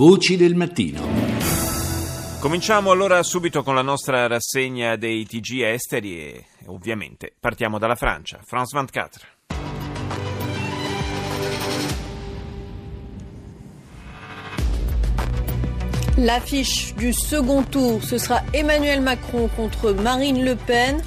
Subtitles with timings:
[0.00, 1.06] Voci del mattino.
[2.40, 8.40] Cominciamo allora subito con la nostra rassegna dei TG esteri e ovviamente partiamo dalla Francia.
[8.42, 9.26] France 24.
[16.16, 21.02] L'affiche du second tour, ce sera Emmanuel Macron contre Marine Le Pen.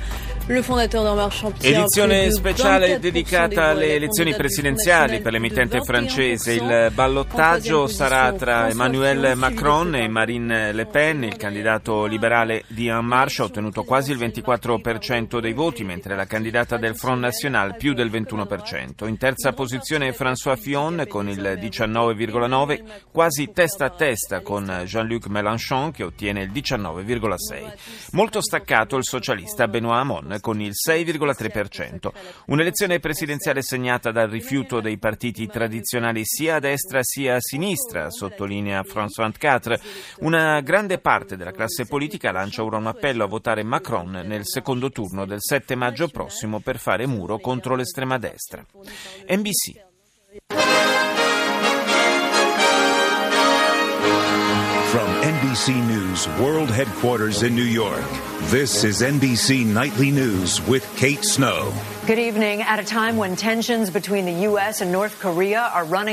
[0.46, 6.52] Edizione speciale dedicata alle elezioni presidenziali per l'emittente francese.
[6.52, 11.24] Il ballottaggio sarà tra Emmanuel Macron e Marine Le Pen.
[11.24, 16.25] Il candidato liberale di En Marche ha ottenuto quasi il 24% dei voti, mentre la
[16.25, 19.07] candidata del Front National più del 21%.
[19.07, 25.92] In terza posizione François Fillon con il 19,9%, quasi testa a testa con Jean-Luc Mélenchon
[25.92, 27.71] che ottiene il 19,6%.
[28.12, 32.11] Molto staccato il socialista Benoît Hamon con il 6,3%.
[32.47, 38.83] Un'elezione presidenziale segnata dal rifiuto dei partiti tradizionali sia a destra sia a sinistra, sottolinea
[38.83, 39.78] France 24.
[40.19, 44.89] Una grande parte della classe politica lancia ora un appello a votare Macron nel secondo
[44.89, 48.66] turno del 7 maggio prossimo per fare muro contro l'estrema destra.
[49.28, 49.92] NBC.
[55.54, 58.04] NBC News World Headquarters in New York,
[58.46, 61.72] this is NBC Nightly News with Kate Snow.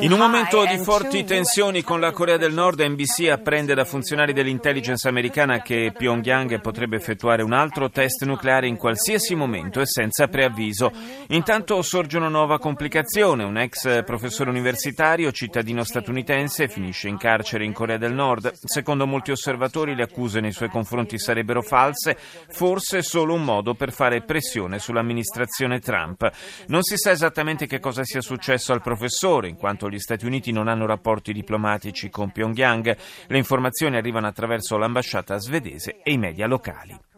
[0.05, 4.33] In un momento di forti tensioni con la Corea del Nord, NBC apprende da funzionari
[4.33, 10.29] dell'intelligence americana che Pyongyang potrebbe effettuare un altro test nucleare in qualsiasi momento e senza
[10.29, 10.93] preavviso.
[11.31, 13.43] Intanto sorge una nuova complicazione.
[13.43, 18.53] Un ex professore universitario, cittadino statunitense, finisce in carcere in Corea del Nord.
[18.63, 22.17] Secondo molti osservatori le accuse nei suoi confronti sarebbero false,
[22.49, 26.31] forse solo un modo per fare pressione sull'amministrazione Trump.
[26.69, 30.53] Non si sa esattamente che cosa sia successo al professore, in quanto gli Stati Uniti
[30.53, 32.97] non hanno rapporti diplomatici con Pyongyang.
[33.27, 37.10] Le informazioni arrivano attraverso l'ambasciata svedese e i media locali.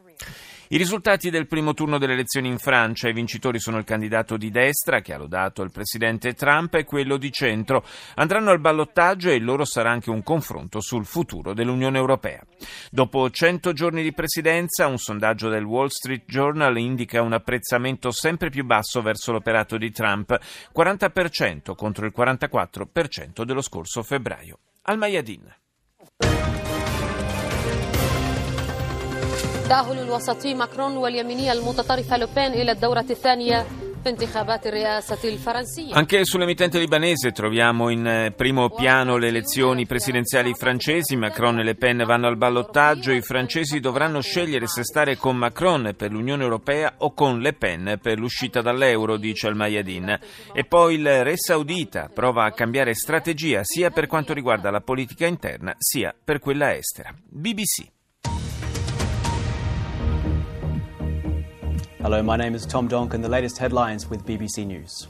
[0.72, 4.50] I risultati del primo turno delle elezioni in Francia, i vincitori sono il candidato di
[4.50, 7.84] destra che ha lodato il presidente Trump e quello di centro.
[8.14, 12.42] Andranno al ballottaggio e il loro sarà anche un confronto sul futuro dell'Unione Europea.
[12.90, 18.48] Dopo 100 giorni di presidenza, un sondaggio del Wall Street Journal indica un apprezzamento sempre
[18.48, 20.34] più basso verso l'operato di Trump,
[20.74, 24.58] 40% contro il 44% dello scorso febbraio.
[24.84, 25.54] Al Mayadin.
[29.69, 33.65] تأهل الوسطي ماكرون واليمينية المتطرفة لوبين إلى الدورة الثانية
[35.91, 41.17] Anche sull'emittente libanese troviamo in eh, primo piano le elezioni presidenziali francesi.
[41.17, 43.11] Macron e Le Pen vanno al ballottaggio.
[43.11, 47.99] I francesi dovranno scegliere se stare con Macron per l'Unione Europea o con Le Pen
[48.01, 50.17] per l'uscita dall'euro, dice il Mayadin.
[50.53, 55.25] E poi il re saudita prova a cambiare strategia sia per quanto riguarda la politica
[55.25, 57.13] interna sia per quella estera.
[57.25, 57.95] BBC.
[62.02, 65.06] Hello, my name is Tom Donk, and the latest headlines with BBC News.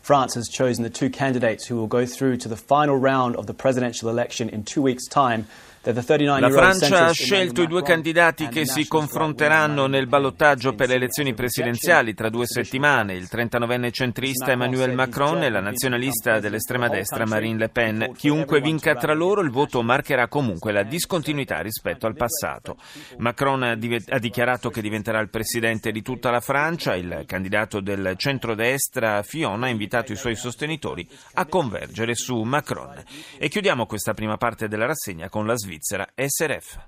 [0.00, 3.48] France has chosen the two candidates who will go through to the final round of
[3.48, 5.48] the presidential election in two weeks' time
[5.86, 11.34] La Francia ha scelto i due candidati che si confronteranno nel ballottaggio per le elezioni
[11.34, 17.58] presidenziali tra due settimane, il 39enne centrista Emmanuel Macron e la nazionalista dell'estrema destra Marine
[17.58, 18.12] Le Pen.
[18.16, 22.78] Chiunque vinca tra loro il voto marcherà comunque la discontinuità rispetto al passato.
[23.18, 29.22] Macron ha, dichiarato che diventerà il presidente di tutta la Francia, il candidato del centrodestra
[29.22, 33.02] Fillon ha invitato i suoi sostenitori a convergere su Macron.
[33.36, 35.72] E chiudiamo questa prima parte della rassegna con la Svizzera.
[35.74, 36.78] Svizzera SRF.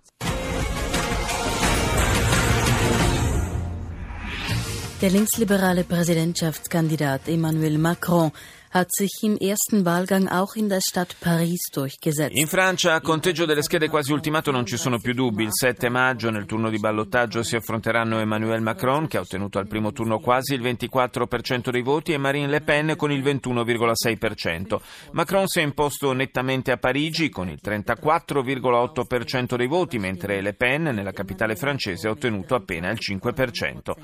[5.03, 8.31] Der linksliberale Präsidentschaftskandidat Emmanuel Macron
[8.77, 12.37] hat sich im ersten Wahlgang auch in der Stadt Paris durchgesetzt.
[12.37, 15.45] In Francia, a conteggio delle schede quasi ultimato, non ci sono più dubbi.
[15.45, 19.67] Il 7 maggio, nel turno di ballottaggio, si affronteranno Emmanuel Macron, che ha ottenuto al
[19.67, 24.79] primo turno quasi il 24% dei voti, e Marine Le Pen con il 21,6%.
[25.13, 30.83] Macron si è imposto nettamente a Parigi con il 34,8% dei voti, mentre Le Pen,
[30.83, 33.95] nella capitale francese, ha ottenuto appena il 5%.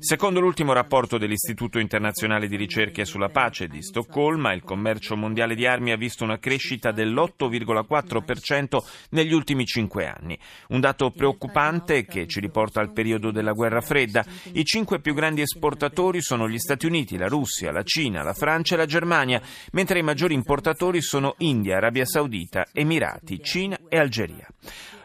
[0.00, 5.54] Secondo l'ultimo rapporto dell'Istituto internazionale di ricerche sulla pace di Stoccolma, Stoccolma il commercio mondiale
[5.54, 8.78] di armi ha visto una crescita dell'8,4%
[9.10, 10.38] negli ultimi cinque anni.
[10.68, 14.24] Un dato preoccupante che ci riporta al periodo della guerra fredda.
[14.52, 18.74] I cinque più grandi esportatori sono gli Stati Uniti, la Russia, la Cina, la Francia
[18.74, 19.42] e la Germania,
[19.72, 24.48] mentre i maggiori importatori sono India, Arabia Saudita, Emirati, Cina e Algeria.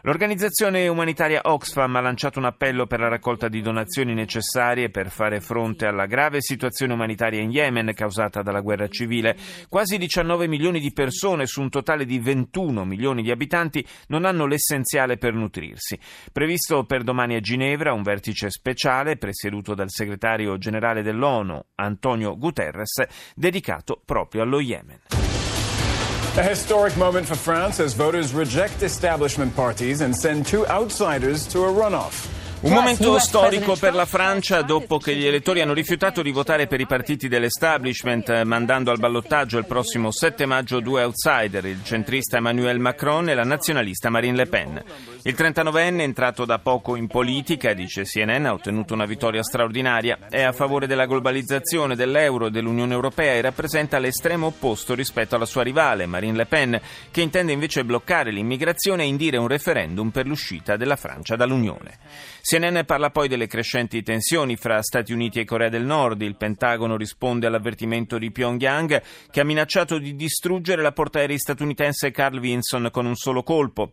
[0.04, 5.40] L'organizzazione umanitaria Oxfam ha lanciato un appello per la raccolta di donazioni necessarie per fare
[5.40, 9.36] fronte alla grave situazione umanitaria in Yemen causata dalla guerra civile.
[9.68, 14.46] Quasi 19 milioni di persone su un totale di 21 milioni di abitanti non hanno
[14.46, 15.96] l'essenziale per nutrirsi.
[16.32, 23.04] Previsto per domani a Ginevra un vertice speciale presieduto dal segretario generale dell'ONU, Antonio Guterres,
[23.36, 25.21] dedicato proprio allo Yemen.
[26.34, 31.64] A historic moment for France as voters reject establishment parties and send two outsiders to
[31.64, 32.26] a runoff.
[32.62, 36.78] Un momento storico per la Francia dopo che gli elettori hanno rifiutato di votare per
[36.78, 42.78] i partiti dell'establishment, mandando al ballottaggio il prossimo 7 maggio due outsider, il centrista Emmanuel
[42.78, 44.80] Macron e la nazionalista Marine Le Pen.
[45.24, 50.42] Il 39enne, entrato da poco in politica, dice CNN, ha ottenuto una vittoria straordinaria, è
[50.42, 55.64] a favore della globalizzazione, dell'euro e dell'Unione Europea e rappresenta l'estremo opposto rispetto alla sua
[55.64, 56.80] rivale, Marine Le Pen,
[57.10, 61.98] che intende invece bloccare l'immigrazione e indire un referendum per l'uscita della Francia dall'Unione.
[62.52, 66.20] CNN parla poi delle crescenti tensioni fra Stati Uniti e Corea del Nord.
[66.20, 72.40] Il Pentagono risponde all'avvertimento di Pyongyang che ha minacciato di distruggere la portaerei statunitense Carl
[72.40, 73.92] Vinson con un solo colpo.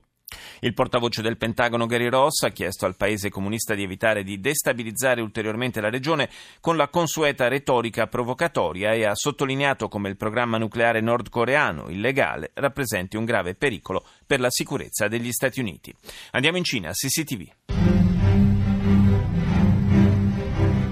[0.59, 5.21] Il portavoce del Pentagono Gary Ross ha chiesto al paese comunista di evitare di destabilizzare
[5.21, 6.29] ulteriormente la regione
[6.59, 13.15] con la consueta retorica provocatoria e ha sottolineato come il programma nucleare nordcoreano illegale rappresenti
[13.15, 15.95] un grave pericolo per la sicurezza degli Stati Uniti.
[16.31, 17.88] Andiamo in Cina, CCTV.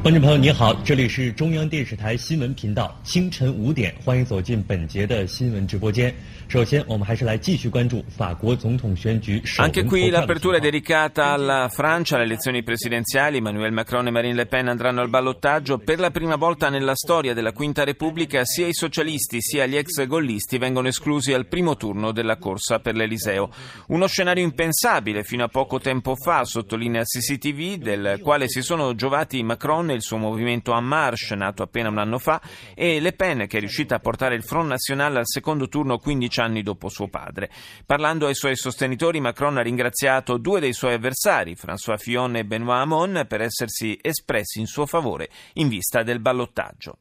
[0.07, 6.13] 观众朋友，你好，这里是中央电视台新闻频道，清晨五点，欢迎走进本节的新闻直播间。
[6.49, 9.41] 首先，我们还是来继续关注法国总统选举。
[9.59, 13.39] Anche qui l'apertura è dedicata alla Francia, alle elezioni presidenziali.
[13.39, 15.79] Emmanuel Macron e Marine Le Pen andranno al ballottaggio.
[15.79, 20.05] Per la prima volta nella storia della Quinta Repubblica, sia i socialisti sia gli ex
[20.07, 23.49] gollisti vengono esclusi al primo turno della corsa per l'Eliseo.
[23.87, 29.43] Uno scenario impensabile fino a poco tempo fa, sottolinea CCTV, del quale si sono giovati
[29.45, 32.42] Macron e il suo movimento En Marche, nato appena un anno fa,
[32.74, 36.40] e Le Pen, che è riuscita a portare il Front National al secondo turno 15
[36.40, 37.50] anni dopo suo padre.
[37.86, 42.82] Parlando ai suoi sostenitori, Macron ha ringraziato due dei suoi avversari, François Fillon e Benoît
[42.82, 47.00] Hamon, per essersi espressi in suo favore in vista del ballottaggio.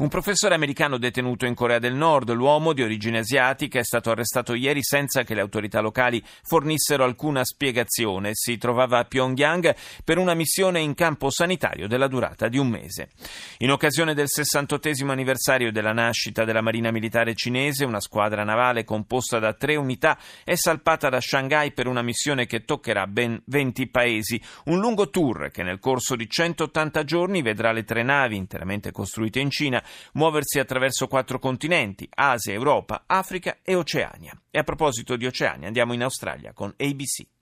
[0.00, 4.54] Un professore americano detenuto in Corea del Nord, l'uomo di origine asiatica, è stato arrestato
[4.54, 8.30] ieri senza che le autorità locali fornissero alcuna spiegazione.
[8.32, 13.10] Si trovava a Pyongyang per una missione in campo sanitario della durata di un mese.
[13.58, 19.38] In occasione del 68 anniversario della nascita della Marina Militare cinese, una squadra navale composta
[19.38, 24.40] da tre unità è salpata da Shanghai per una missione che toccherà ben 20 paesi.
[24.64, 29.40] Un lungo tour che nel corso di 180 giorni vedrà le tre navi interamente costruite
[29.40, 29.84] in Cina
[30.14, 34.32] muoversi attraverso quattro continenti, Asia, Europa, Africa e Oceania.
[34.50, 37.39] E a proposito di Oceania, andiamo in Australia con ABC.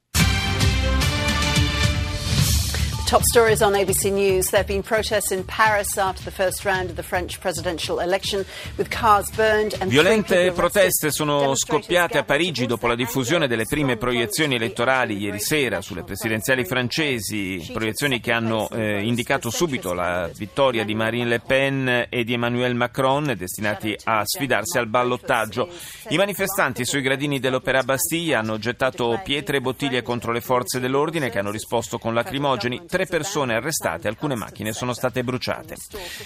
[3.09, 4.51] Top stories on ABC News.
[4.51, 8.45] There have been protests in Paris after the first round of the French presidential election,
[8.77, 13.97] with cars burned and Violente proteste sono scoppiate a Parigi dopo la diffusione delle prime
[13.97, 20.85] proiezioni elettorali ieri sera sulle presidenziali francesi, proiezioni che hanno eh, indicato subito la vittoria
[20.85, 25.67] di Marine Le Pen e di Emmanuel Macron, destinati a sfidarsi al ballottaggio.
[26.11, 31.31] I manifestanti sui gradini dell'Opera Bastille hanno gettato pietre e bottiglie contro le forze dell'ordine
[31.31, 35.77] che hanno risposto con lacrimogeni tre persone arrestate, alcune macchine sono state bruciate.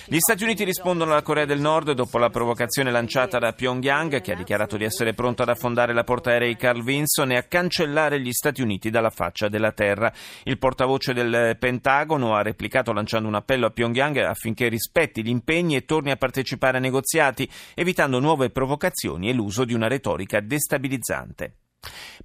[0.06, 4.32] Gli Stati Uniti rispondono alla Corea del Nord dopo la provocazione lanciata da Pyongyang, che
[4.32, 8.32] ha dichiarato di essere pronto ad affondare la portaerei Carl Vinson e a cancellare gli
[8.32, 10.10] Stati Uniti dalla faccia della terra.
[10.44, 15.76] Il portavoce del Pentagono ha replicato lanciando un appello a Pyongyang affinché rispetti gli impegni
[15.76, 21.56] e torni a partecipare a negoziati, evitando nuove provocazioni e l'uso di una retorica destabilizzante.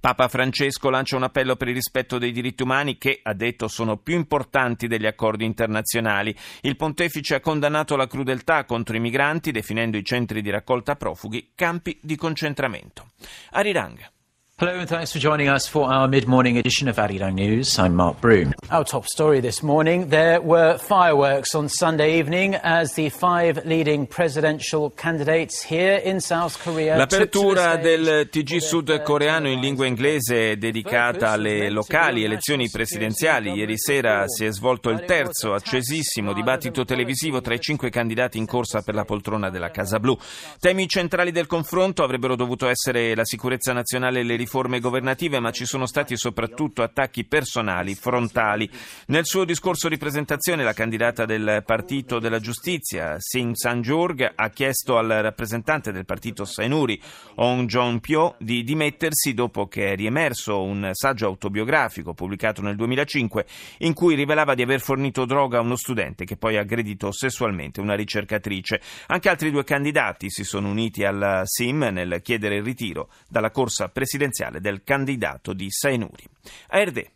[0.00, 3.96] Papa Francesco lancia un appello per il rispetto dei diritti umani che, ha detto, sono
[3.96, 6.34] più importanti degli accordi internazionali.
[6.62, 11.52] Il pontefice ha condannato la crudeltà contro i migranti, definendo i centri di raccolta profughi
[11.54, 13.08] campi di concentramento.
[13.50, 14.16] Arirang.
[14.60, 17.78] Hello and thanks for joining us for our mid-morning edition of Arirang News.
[17.78, 18.54] I'm Mark Broom.
[18.70, 24.08] Our top story this morning, there were fireworks on Sunday evening as the five leading
[24.08, 31.30] presidential candidates here in South Korea L'apertura del TG sudcoreano in lingua inglese è dedicata
[31.30, 33.52] alle locali elezioni presidenziali.
[33.52, 38.46] Ieri sera si è svolto il terzo accesissimo dibattito televisivo tra i cinque candidati in
[38.46, 40.18] corsa per la poltrona della Casa Blu.
[40.58, 45.40] Temi centrali del confronto avrebbero dovuto essere la sicurezza nazionale e le riforme riforme governative,
[45.40, 48.68] ma ci sono stati soprattutto attacchi personali frontali.
[49.08, 54.96] Nel suo discorso di presentazione la candidata del Partito della Giustizia, Singh Sanjurg, ha chiesto
[54.96, 56.98] al rappresentante del partito Sainuri,
[57.36, 63.44] Ong Jong-pyo, di dimettersi dopo che è riemerso un saggio autobiografico pubblicato nel 2005
[63.80, 67.80] in cui rivelava di aver fornito droga a uno studente che poi ha aggredito sessualmente
[67.80, 68.80] una ricercatrice.
[69.08, 73.88] Anche altri due candidati si sono uniti al SIM nel chiedere il ritiro dalla corsa
[73.88, 76.24] presidenziale del candidato di Sainuri.
[76.68, 77.10] ARD.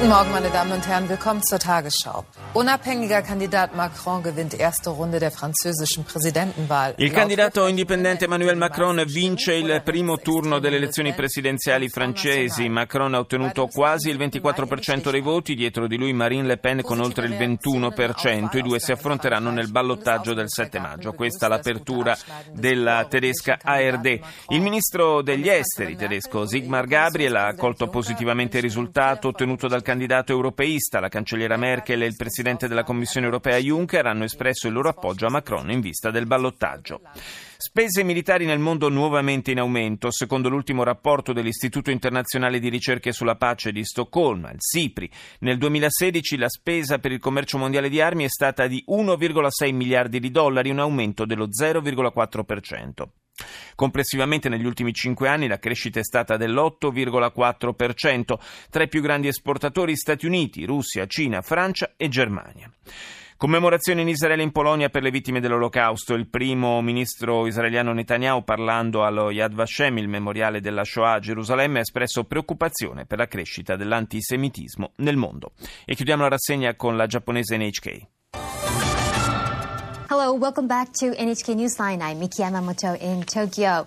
[0.00, 1.10] Guten Morgen, meine Damen und Herren.
[1.10, 2.24] Willkommen zur Tagesschau.
[2.54, 6.94] Unabhängiger Kandidat Macron gewinnt erste Runde der französischen Präsidentenwahl.
[6.96, 12.70] Il candidato indipendente Emmanuel Macron vince il primo turno delle elezioni presidenziali francesi.
[12.70, 16.98] Macron ha ottenuto quasi il 24% dei voti, dietro di lui Marine Le Pen con
[16.98, 18.56] oltre il 21%.
[18.56, 21.12] I due si affronteranno nel ballottaggio del 7 maggio.
[21.12, 22.16] Questa è l'apertura
[22.54, 24.18] della tedesca ARD.
[24.48, 29.88] Il ministro degli esteri tedesco Sigmar Gabriel ha accolto positivamente il risultato ottenuto dal candidato
[30.32, 34.88] europeista, la cancelliera Merkel e il presidente della Commissione europea Juncker hanno espresso il loro
[34.88, 37.00] appoggio a Macron in vista del ballottaggio.
[37.56, 43.36] Spese militari nel mondo nuovamente in aumento, secondo l'ultimo rapporto dell'Istituto internazionale di ricerche sulla
[43.36, 45.10] pace di Stoccolma, il SIPRI.
[45.40, 50.20] Nel 2016 la spesa per il commercio mondiale di armi è stata di 1,6 miliardi
[50.20, 53.08] di dollari, un aumento dello 0,4%.
[53.74, 58.38] Complessivamente negli ultimi cinque anni la crescita è stata dell'8,4%,
[58.70, 62.70] tra i più grandi esportatori Stati Uniti, Russia, Cina, Francia e Germania.
[63.40, 66.12] Commemorazione in Israele e in Polonia per le vittime dell'Olocausto.
[66.12, 71.78] Il primo ministro israeliano Netanyahu, parlando allo Yad Vashem, il memoriale della Shoah a Gerusalemme,
[71.78, 75.52] ha espresso preoccupazione per la crescita dell'antisemitismo nel mondo.
[75.86, 78.19] E chiudiamo la rassegna con la giapponese NHK.
[80.38, 82.02] Welcome back to NHK Newsline.
[82.02, 83.86] I'm Miki Yamamoto in Tokyo.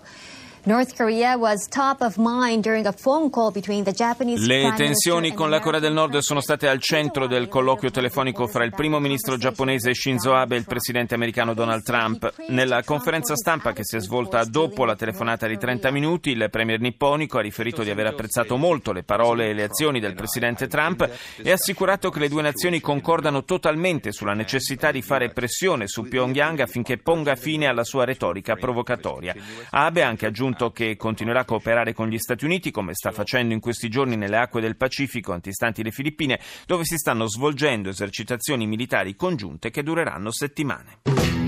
[4.46, 8.64] Le tensioni con la Corea del Nord sono state al centro del colloquio telefonico fra
[8.64, 12.32] il primo ministro giapponese Shinzo Abe e il presidente americano Donald Trump.
[12.48, 16.80] Nella conferenza stampa che si è svolta dopo la telefonata di 30 minuti, il premier
[16.80, 21.06] nipponico ha riferito di aver apprezzato molto le parole e le azioni del presidente Trump
[21.42, 26.08] e ha assicurato che le due nazioni concordano totalmente sulla necessità di fare pressione su
[26.08, 29.34] Pyongyang affinché ponga fine alla sua retorica provocatoria.
[29.68, 33.10] Abe ha anche aggiunto aggiunto che continuerà a cooperare con gli Stati Uniti, come sta
[33.10, 37.88] facendo in questi giorni nelle acque del Pacifico antistanti le Filippine, dove si stanno svolgendo
[37.88, 41.43] esercitazioni militari congiunte che dureranno settimane.